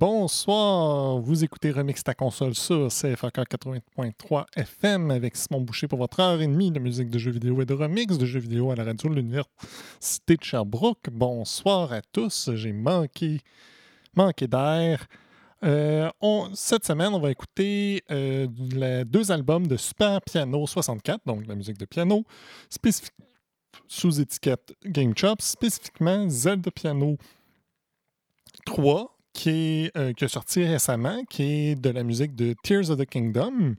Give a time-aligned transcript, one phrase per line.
[0.00, 6.20] Bonsoir, vous écoutez Remix ta console sur CFAK 80.3 FM avec Simon Boucher pour votre
[6.20, 8.76] heure et demie de musique de jeux vidéo et de remix de jeux vidéo à
[8.76, 11.10] la radio de l'Université de Sherbrooke.
[11.12, 13.42] Bonsoir à tous, j'ai manqué,
[14.14, 15.06] manqué d'air.
[15.64, 16.08] Euh,
[16.54, 21.54] cette semaine, on va écouter euh, les deux albums de Super Piano 64, donc la
[21.54, 22.24] musique de piano,
[23.86, 27.18] sous étiquette Game Chops, spécifiquement Zelda Piano
[28.64, 33.06] 3, qui, est, euh, sorti récemment, qui est de la musique de Tears of the
[33.06, 33.76] Kingdom.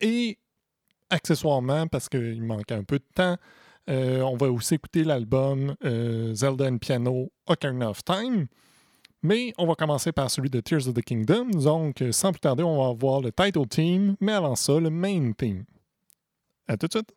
[0.00, 0.38] Et
[1.10, 3.36] accessoirement, parce qu'il manque un peu de temps,
[3.88, 8.46] euh, on va aussi écouter l'album euh, Zelda and Piano Ocarina of Time.
[9.22, 11.50] Mais on va commencer par celui de Tears of the Kingdom.
[11.50, 15.32] Donc, sans plus tarder, on va voir le title team, mais avant ça, le main
[15.32, 15.64] theme.
[16.68, 17.12] À tout de suite.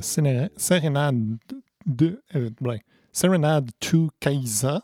[0.00, 1.38] Serenade
[1.86, 2.50] de euh,
[3.12, 4.82] Serenade to Kaisa.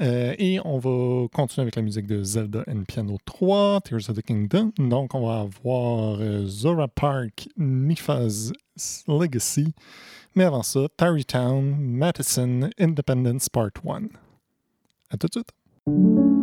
[0.00, 4.16] Euh, et on va continuer avec la musique de Zelda and Piano 3, Tears of
[4.16, 4.72] the Kingdom.
[4.78, 8.52] Donc, on va avoir euh, Zora Park, Mifa's
[9.08, 9.74] Legacy.
[10.36, 14.04] Mais avant ça, Tarrytown, Madison, Independence Part 1.
[15.10, 16.37] À tout de suite.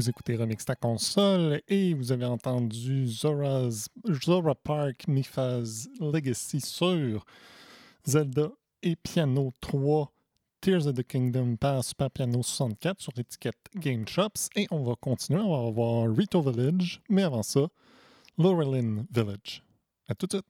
[0.00, 3.90] Vous écoutez Remix ta console et vous avez entendu Zora's,
[4.24, 7.26] Zora Park Mifa's Legacy sur
[8.06, 8.48] Zelda
[8.82, 10.10] et Piano 3
[10.62, 14.48] Tears of the Kingdom par Super Piano 64 sur l'étiquette Game Shops.
[14.56, 17.68] Et on va continuer, on va avoir Rito Village, mais avant ça,
[18.38, 19.62] Laurelin Village.
[20.08, 20.46] À tout de suite.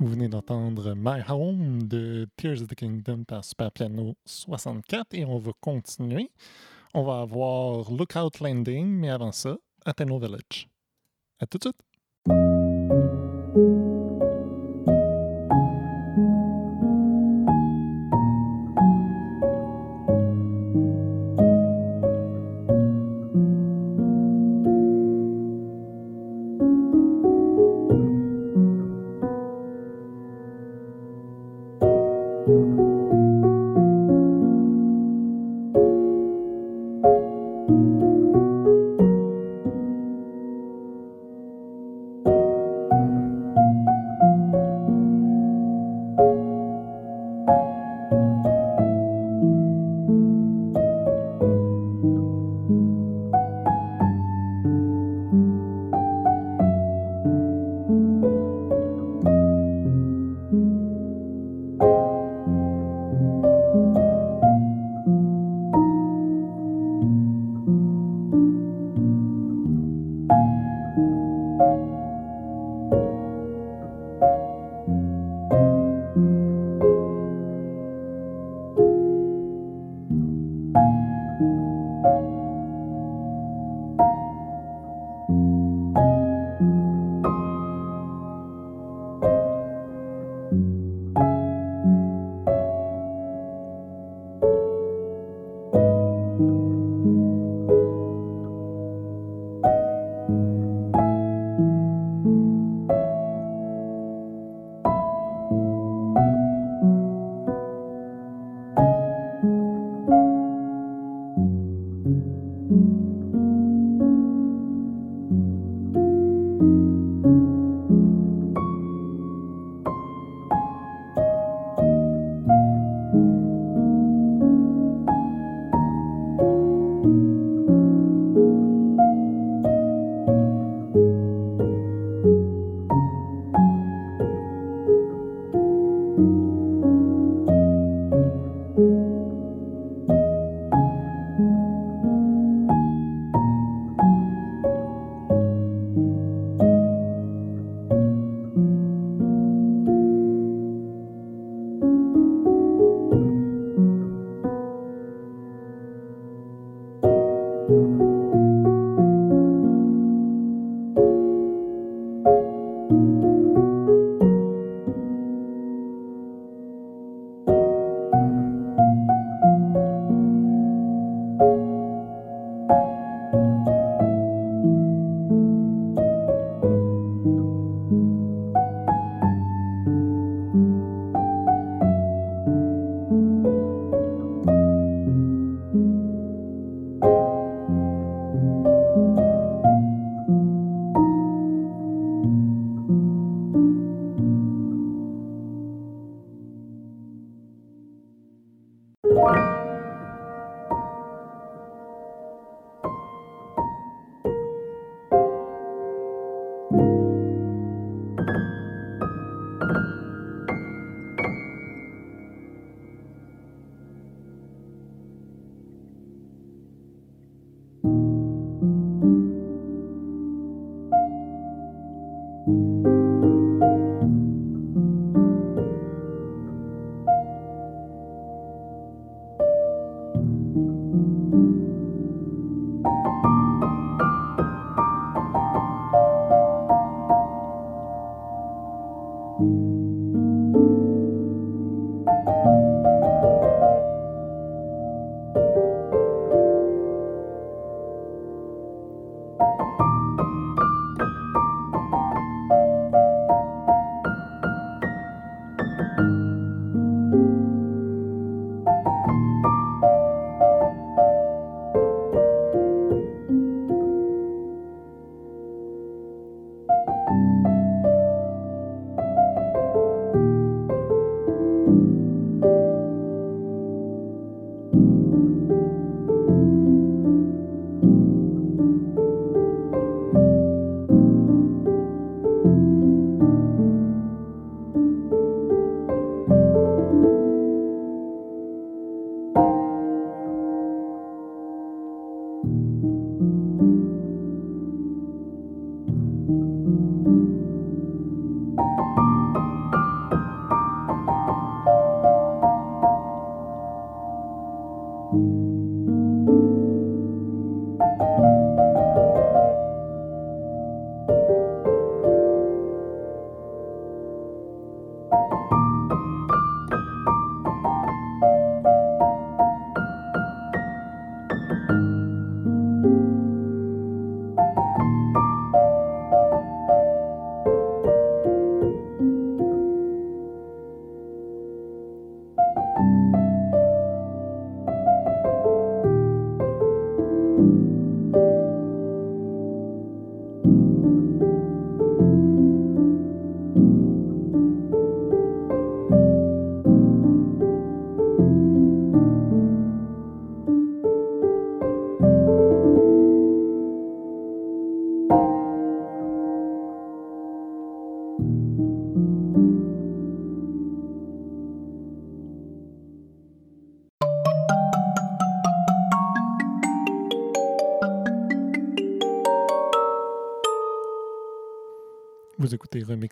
[0.00, 5.24] Vous venez d'entendre My Home de Tears of the Kingdom par Super Piano 64 et
[5.24, 6.30] on va continuer.
[6.94, 10.68] On va avoir Lookout Landing, mais avant ça, Atheno Village.
[11.40, 11.87] À tout de suite!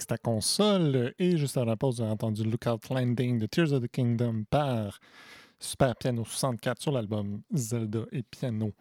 [0.06, 3.72] Remix ta console et juste avant la pause, vous avez entendu Lookout Landing de Tears
[3.72, 4.98] of the Kingdom par
[5.58, 8.72] Super Piano 64 sur l'album Zelda et Piano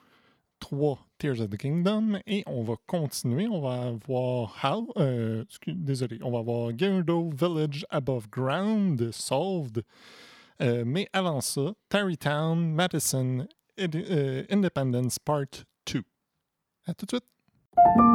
[0.60, 2.20] 3 Tears of the Kingdom.
[2.28, 3.48] Et on va continuer.
[3.48, 4.92] On va voir How.
[4.98, 9.84] Euh, désolé, on va voir Gyardo Village Above Ground Solved.
[10.62, 13.48] Euh, mais avant ça, Tarrytown, Madison,
[13.80, 16.02] euh, Independence Part 2.
[16.88, 18.15] À tout de suite.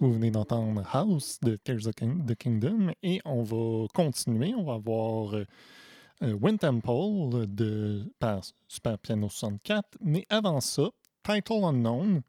[0.00, 4.54] Vous venez d'entendre House de Tears of the Kingdom et on va continuer.
[4.54, 5.46] On va voir euh,
[6.22, 9.98] euh, Wind Temple de, par Super Piano 64.
[10.00, 10.90] Mais avant ça,
[11.22, 12.22] Title Unknown,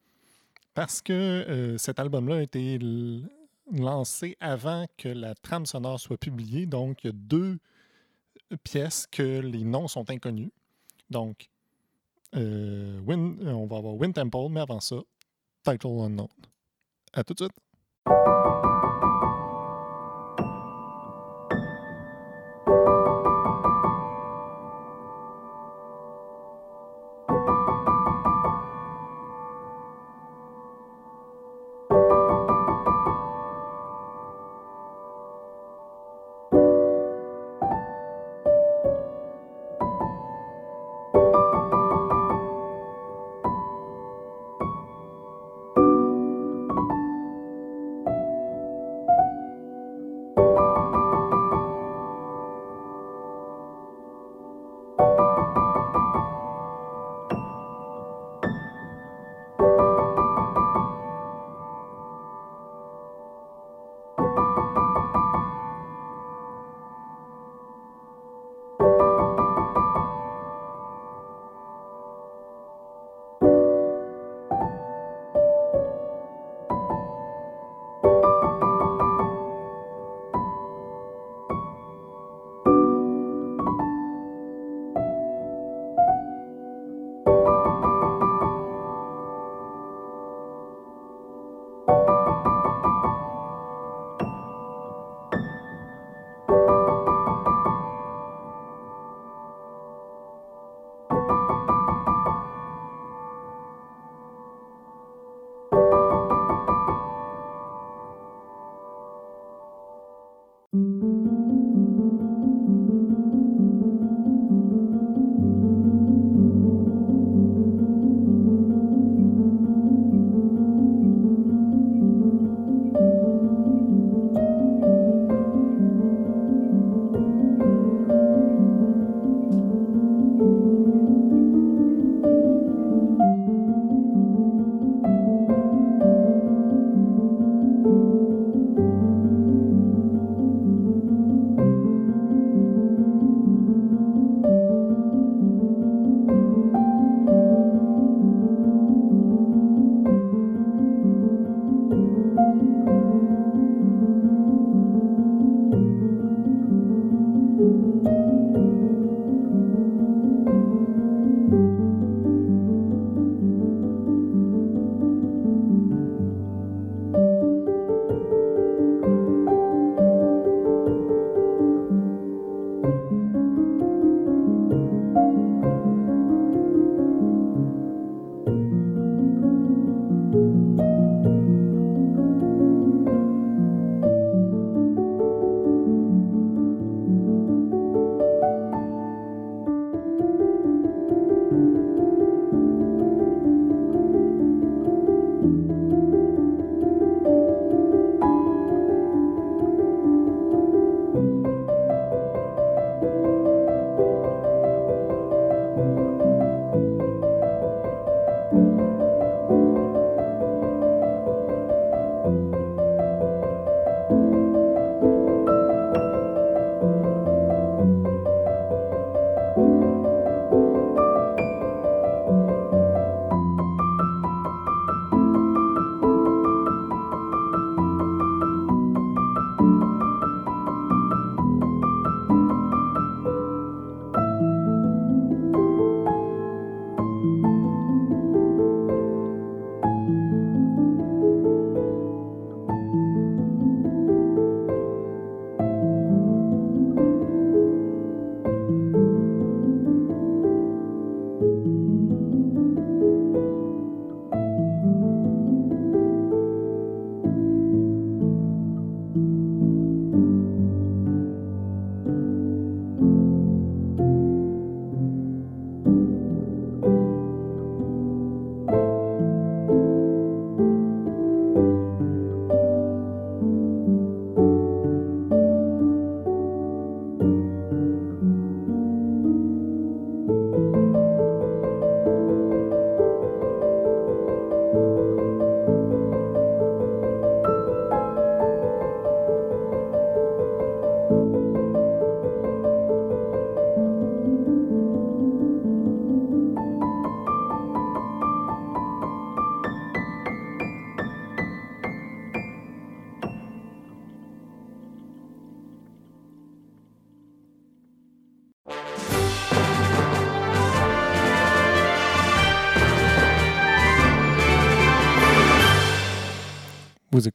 [0.74, 2.80] parce que euh, cet album-là a été
[3.72, 6.66] lancé avant que la trame sonore soit publiée.
[6.66, 7.58] Donc, il y a deux
[8.64, 10.52] pièces que les noms sont inconnus.
[11.10, 11.50] Donc,
[12.36, 14.98] euh, euh, on va avoir Wind Temple, mais avant ça,
[15.64, 16.28] Title Unknown.
[17.18, 17.52] Et utsett.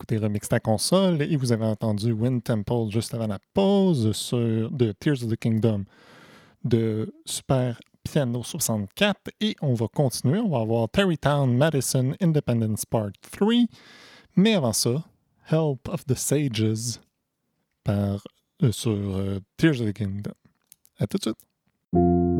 [0.01, 4.71] Écoutez Remix ta console et vous avez entendu Wind Temple juste avant la pause sur
[4.71, 5.85] de Tears of the Kingdom
[6.65, 10.39] de Super Piano 64 et on va continuer.
[10.39, 13.67] On va avoir Terrytown Madison Independence Part 3.
[14.37, 15.05] Mais avant ça,
[15.51, 16.99] Help of the Sages
[17.85, 18.25] par,
[18.63, 20.33] euh, sur euh, Tears of the Kingdom.
[20.99, 22.40] À tout de suite.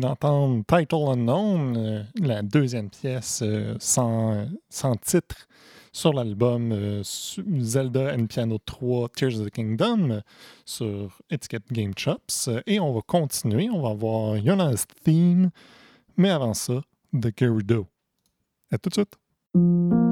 [0.00, 5.48] D'entendre Title Unknown, euh, la deuxième pièce euh, sans, sans titre
[5.92, 7.02] sur l'album euh,
[7.60, 10.22] Zelda and Piano 3 Tears of the Kingdom
[10.64, 12.48] sur étiquette Game Chops.
[12.66, 15.50] Et on va continuer, on va voir Yona's Theme,
[16.16, 16.80] mais avant ça,
[17.12, 17.86] The Gerudo.
[18.70, 20.11] À tout de suite.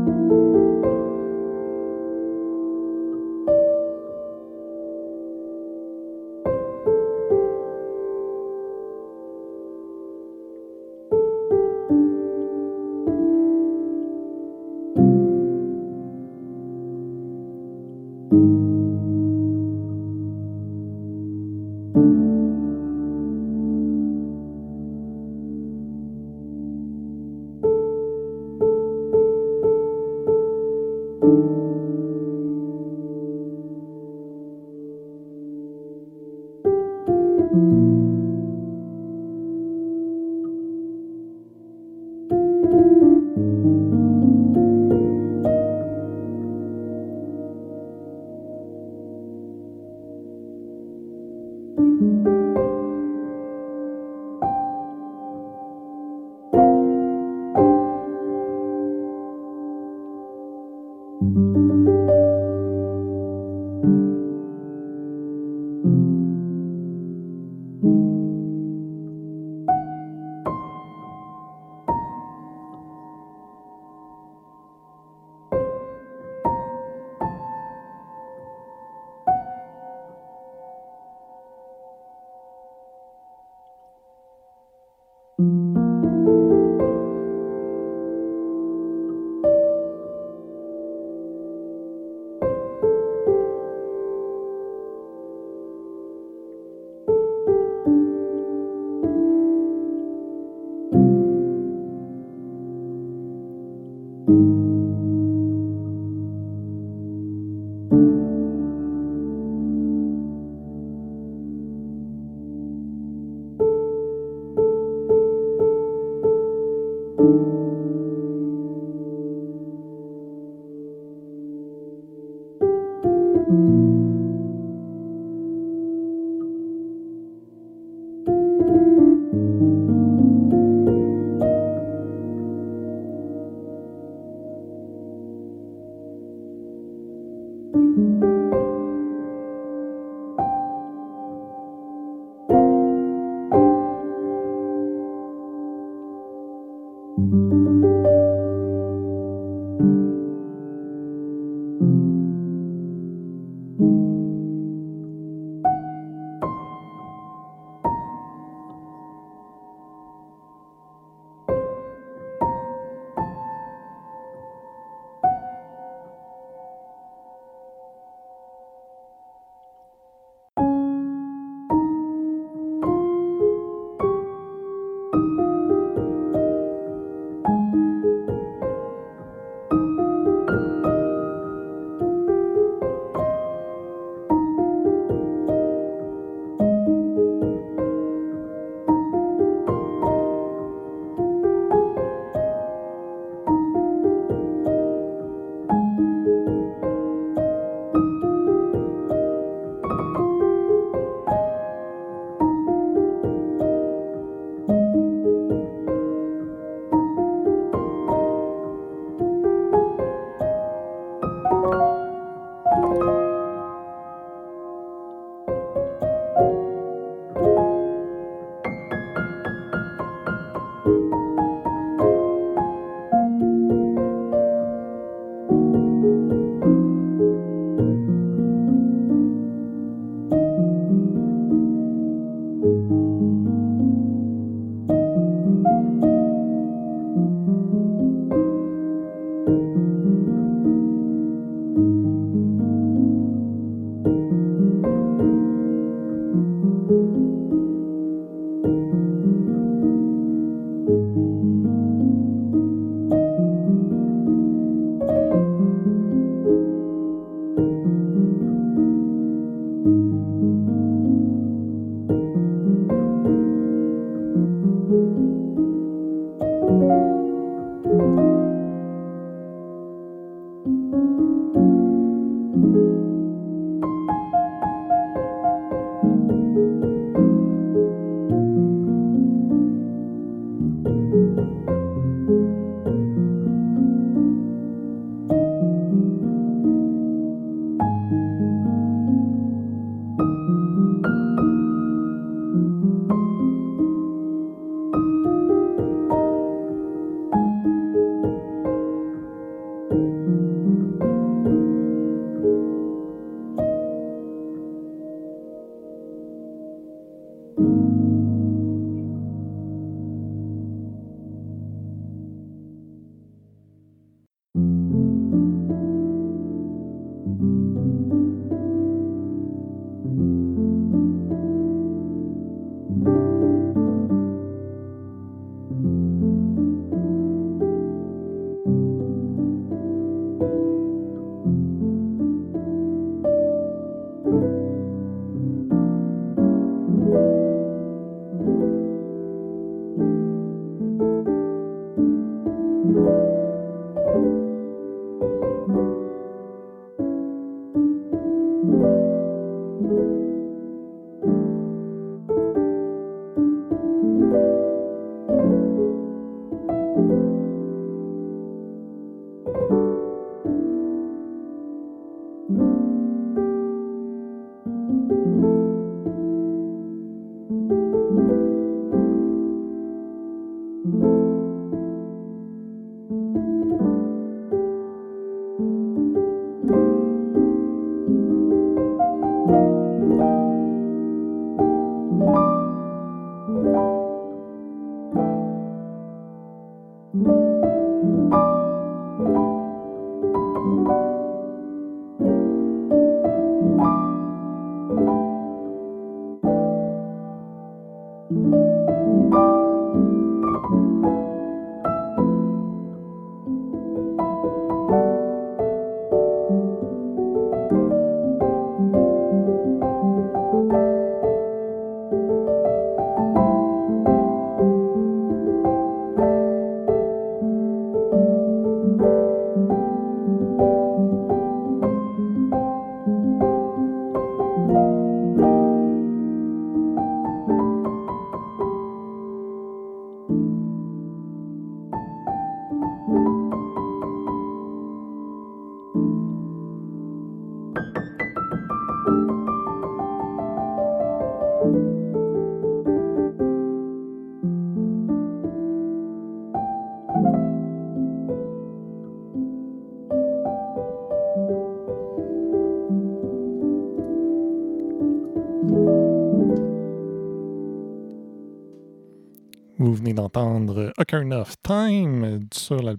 [387.13, 387.40] Vous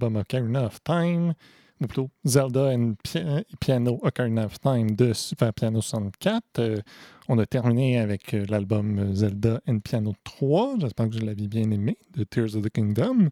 [0.01, 1.33] l'album Ocarina of Time,
[1.79, 2.95] ou plutôt Zelda and
[3.59, 6.43] Piano Ocarina of Time de Super Piano 64.
[6.59, 6.81] Euh,
[7.27, 11.69] on a terminé avec euh, l'album Zelda and Piano 3, j'espère que je l'avais bien
[11.71, 13.29] aimé, de Tears of the Kingdom.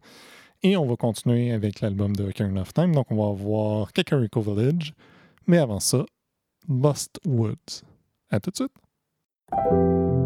[0.62, 4.40] Et on va continuer avec l'album de Ocarina of Time, donc on va voir Kakariko
[4.40, 4.94] Village.
[5.46, 6.04] Mais avant ça,
[6.68, 7.82] Lost Woods.
[8.30, 10.19] À tout de suite!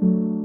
[0.00, 0.37] you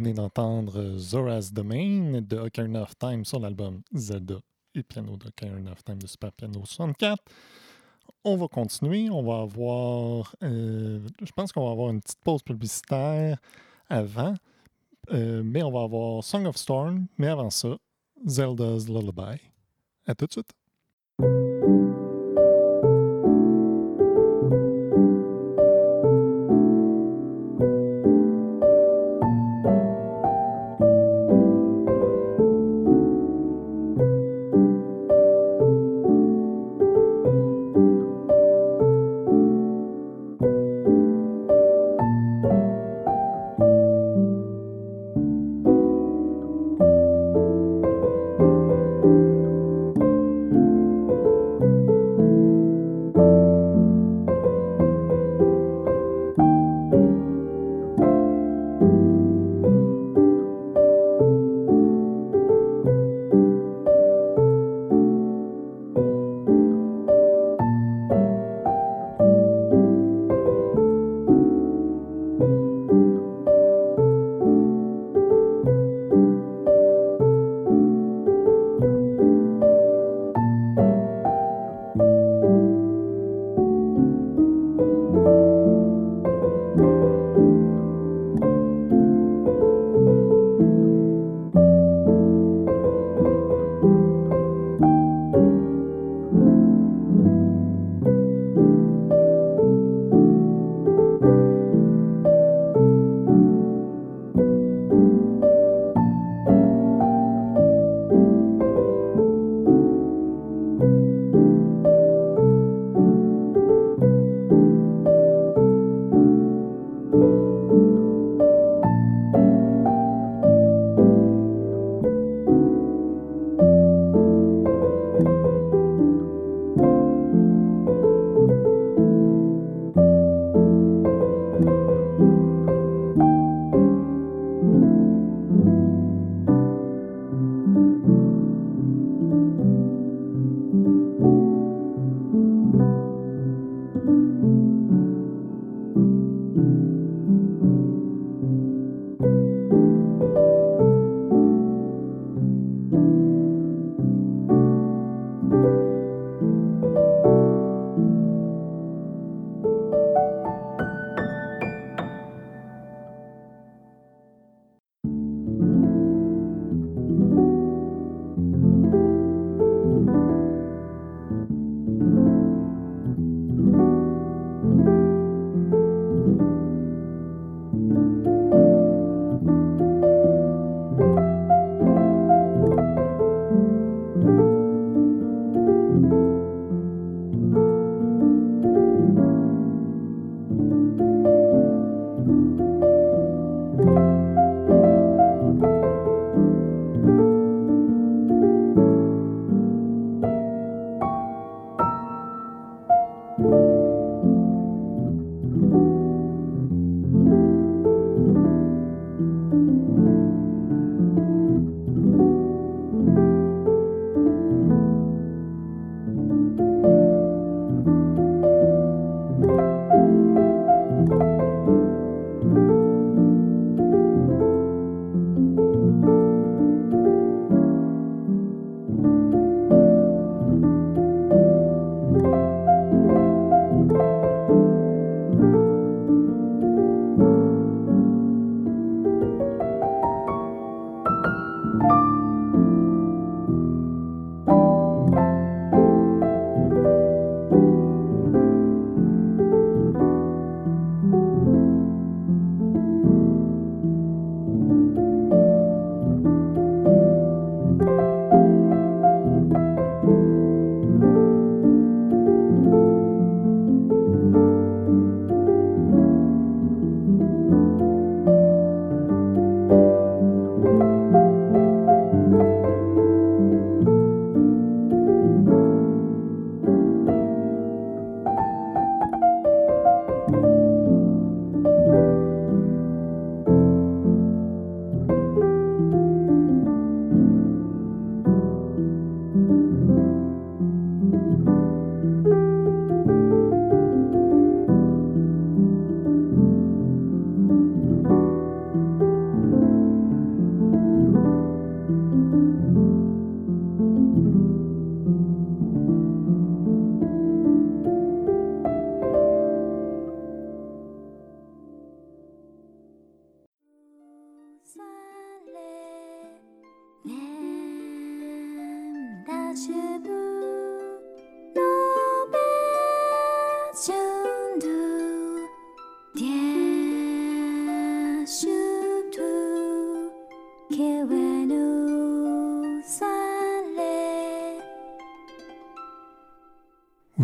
[0.00, 4.36] venez d'entendre Zora's Domain de Ocarina of Time sur l'album Zelda
[4.74, 7.22] et piano de Ocarina of Time de Super Piano 64.
[8.24, 9.10] On va continuer.
[9.10, 10.34] On va avoir.
[10.42, 13.38] euh, je pense qu'on va avoir une petite pause publicitaire
[13.90, 14.32] avant.
[15.12, 17.06] Euh, mais on va avoir Song of Storm.
[17.18, 17.76] Mais avant ça,
[18.24, 19.38] Zelda's Lullaby.
[20.06, 20.50] À tout de suite.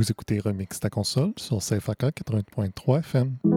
[0.06, 3.55] Vous écoutez Remix ta console sur CFAK 80.3 FM.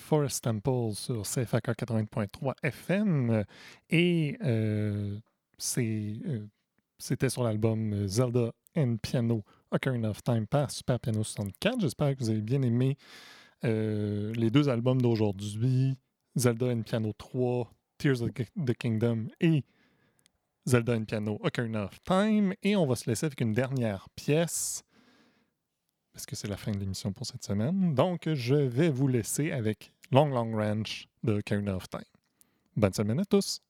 [0.00, 3.44] Forest Temple sur CFAK 80.3 FM
[3.90, 5.18] et euh,
[5.78, 6.46] euh,
[6.98, 11.80] c'était sur l'album Zelda and Piano Ocarina of Time par Super Piano 64.
[11.80, 12.96] J'espère que vous avez bien aimé
[13.64, 15.96] euh, les deux albums d'aujourd'hui,
[16.36, 19.64] Zelda and Piano 3, Tears of the Kingdom et
[20.66, 22.54] Zelda and Piano Ocarina of Time.
[22.62, 24.82] Et on va se laisser avec une dernière pièce
[26.12, 27.94] parce que c'est la fin de l'émission pour cette semaine.
[27.94, 32.00] Donc, je vais vous laisser avec Long Long Ranch de Carina of Time.
[32.76, 33.60] Bonne semaine à tous!